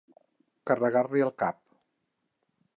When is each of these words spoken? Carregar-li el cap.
Carregar-li 0.69 1.23
el 1.27 1.35
cap. 1.45 1.61